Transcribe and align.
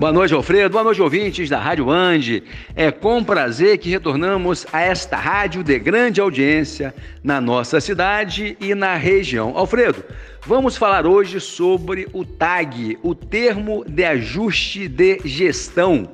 Boa 0.00 0.14
noite, 0.14 0.32
Alfredo. 0.32 0.72
Boa 0.72 0.82
noite, 0.82 1.02
ouvintes 1.02 1.50
da 1.50 1.60
Rádio 1.60 1.90
Ande. 1.90 2.42
É 2.74 2.90
com 2.90 3.22
prazer 3.22 3.76
que 3.76 3.90
retornamos 3.90 4.66
a 4.72 4.80
esta 4.80 5.14
rádio 5.18 5.62
de 5.62 5.78
grande 5.78 6.22
audiência 6.22 6.94
na 7.22 7.38
nossa 7.38 7.82
cidade 7.82 8.56
e 8.58 8.74
na 8.74 8.94
região. 8.94 9.54
Alfredo, 9.54 10.02
vamos 10.46 10.74
falar 10.74 11.06
hoje 11.06 11.38
sobre 11.38 12.08
o 12.14 12.24
TAG, 12.24 12.98
o 13.02 13.14
termo 13.14 13.84
de 13.86 14.02
ajuste 14.02 14.88
de 14.88 15.20
gestão, 15.22 16.08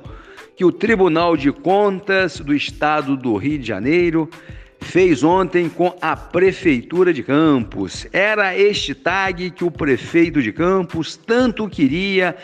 que 0.57 0.65
o 0.65 0.71
Tribunal 0.73 1.37
de 1.37 1.53
Contas 1.53 2.41
do 2.41 2.53
Estado 2.53 3.15
do 3.15 3.37
Rio 3.37 3.57
de 3.57 3.67
Janeiro 3.69 4.29
fez 4.79 5.23
ontem 5.23 5.69
com 5.69 5.95
a 6.01 6.15
Prefeitura 6.15 7.13
de 7.13 7.23
Campos. 7.23 8.07
Era 8.11 8.57
este 8.57 8.93
tag 8.93 9.51
que 9.51 9.63
o 9.63 9.71
prefeito 9.71 10.41
de 10.41 10.51
Campos 10.51 11.15
tanto 11.15 11.67
queria 11.69 12.35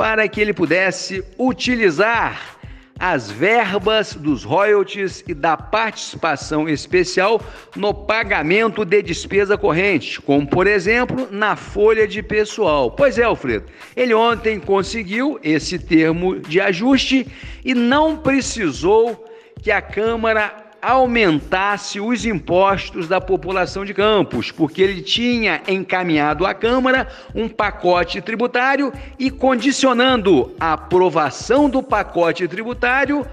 para 0.00 0.26
que 0.26 0.40
ele 0.40 0.54
pudesse 0.54 1.22
utilizar 1.38 2.56
as 2.98 3.30
verbas 3.30 4.14
dos 4.14 4.44
royalties 4.44 5.22
e 5.28 5.34
da 5.34 5.58
participação 5.58 6.66
especial 6.66 7.38
no 7.76 7.92
pagamento 7.92 8.82
de 8.82 9.02
despesa 9.02 9.58
corrente, 9.58 10.18
como 10.18 10.46
por 10.46 10.66
exemplo 10.66 11.28
na 11.30 11.54
folha 11.54 12.08
de 12.08 12.22
pessoal. 12.22 12.90
Pois 12.90 13.18
é, 13.18 13.24
Alfredo, 13.24 13.66
ele 13.94 14.14
ontem 14.14 14.58
conseguiu 14.58 15.38
esse 15.42 15.78
termo 15.78 16.40
de 16.40 16.62
ajuste 16.62 17.26
e 17.62 17.74
não 17.74 18.16
precisou 18.16 19.26
que 19.62 19.70
a 19.70 19.82
Câmara 19.82 20.59
aumentasse 20.82 22.00
os 22.00 22.24
impostos 22.24 23.06
da 23.06 23.20
população 23.20 23.84
de 23.84 23.92
Campos, 23.92 24.50
porque 24.50 24.82
ele 24.82 25.02
tinha 25.02 25.60
encaminhado 25.68 26.46
à 26.46 26.54
Câmara 26.54 27.08
um 27.34 27.48
pacote 27.48 28.20
tributário 28.20 28.92
e 29.18 29.30
condicionando 29.30 30.54
a 30.58 30.74
aprovação 30.74 31.68
do 31.68 31.82
pacote 31.82 32.46
tributário 32.48 33.26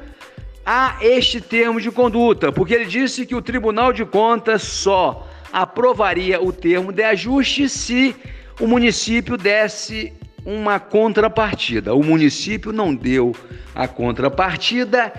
a 0.66 0.98
este 1.02 1.40
termo 1.40 1.80
de 1.80 1.90
conduta, 1.90 2.52
porque 2.52 2.74
ele 2.74 2.86
disse 2.86 3.26
que 3.26 3.36
o 3.36 3.42
Tribunal 3.42 3.94
de 3.94 4.04
Contas 4.04 4.64
só 4.64 5.28
aprovaria 5.52 6.42
o 6.42 6.52
termo 6.52 6.92
de 6.92 7.04
ajuste 7.04 7.70
se 7.70 8.14
o 8.60 8.68
município 8.68 9.38
desse 9.38 10.12
uma 10.46 10.80
contrapartida. 10.80 11.94
O 11.94 12.04
município 12.04 12.72
não 12.72 12.94
deu 12.94 13.36
a 13.76 13.88
contrapartida 13.88 15.14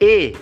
e 0.00 0.34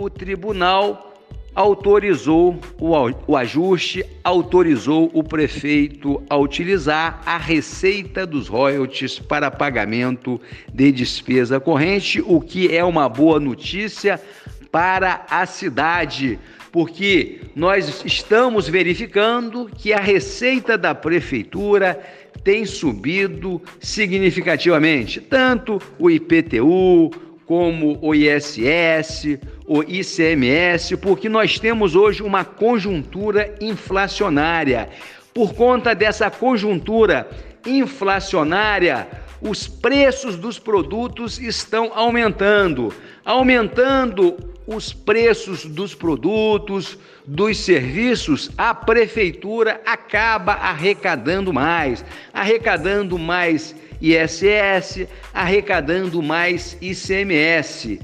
o 0.00 0.08
tribunal 0.08 1.14
autorizou 1.54 2.58
o, 2.78 3.36
ajuste, 3.36 4.04
autorizou 4.24 5.10
o 5.12 5.22
prefeito 5.22 6.22
a 6.30 6.36
utilizar 6.36 7.20
a 7.26 7.36
receita 7.36 8.26
dos 8.26 8.48
royalties 8.48 9.18
para 9.18 9.50
pagamento 9.50 10.40
de 10.72 10.90
despesa 10.90 11.60
corrente, 11.60 12.22
o 12.24 12.40
que 12.40 12.74
é 12.74 12.82
uma 12.82 13.08
boa 13.08 13.38
notícia 13.38 14.18
para 14.70 15.26
a 15.28 15.44
cidade, 15.44 16.38
porque 16.72 17.40
nós 17.54 18.02
estamos 18.04 18.68
verificando 18.68 19.68
que 19.76 19.92
a 19.92 20.00
receita 20.00 20.78
da 20.78 20.94
prefeitura 20.94 22.00
tem 22.42 22.64
subido 22.64 23.60
significativamente, 23.80 25.20
tanto 25.20 25.82
o 25.98 26.08
IPTU, 26.08 27.29
como 27.50 27.98
o 28.00 28.14
ISS, 28.14 29.40
o 29.66 29.82
ICMS, 29.82 30.96
porque 30.98 31.28
nós 31.28 31.58
temos 31.58 31.96
hoje 31.96 32.22
uma 32.22 32.44
conjuntura 32.44 33.56
inflacionária. 33.60 34.88
Por 35.34 35.52
conta 35.52 35.92
dessa 35.92 36.30
conjuntura 36.30 37.28
inflacionária, 37.66 39.08
os 39.40 39.66
preços 39.66 40.36
dos 40.36 40.58
produtos 40.58 41.38
estão 41.38 41.92
aumentando, 41.94 42.92
aumentando 43.24 44.36
os 44.66 44.92
preços 44.92 45.64
dos 45.64 45.94
produtos, 45.94 46.98
dos 47.26 47.58
serviços, 47.58 48.50
a 48.56 48.74
prefeitura 48.74 49.80
acaba 49.84 50.52
arrecadando 50.52 51.52
mais, 51.52 52.04
arrecadando 52.32 53.18
mais 53.18 53.74
ISS, 54.00 55.06
arrecadando 55.32 56.22
mais 56.22 56.76
ICMS. 56.80 58.00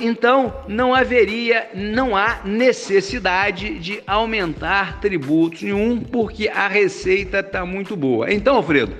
Então, 0.00 0.54
não 0.68 0.94
haveria, 0.94 1.70
não 1.74 2.14
há 2.14 2.40
necessidade 2.44 3.78
de 3.78 4.02
aumentar 4.06 5.00
tributos 5.00 5.62
nenhum, 5.62 6.00
porque 6.00 6.48
a 6.48 6.68
receita 6.68 7.40
está 7.40 7.64
muito 7.64 7.96
boa. 7.96 8.32
Então, 8.32 8.56
Alfredo, 8.56 8.94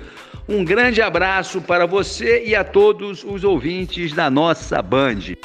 um 0.51 0.65
grande 0.65 1.01
abraço 1.01 1.61
para 1.61 1.87
você 1.87 2.43
e 2.45 2.57
a 2.57 2.65
todos 2.65 3.23
os 3.23 3.45
ouvintes 3.45 4.13
da 4.13 4.29
nossa 4.29 4.83
Band. 4.83 5.37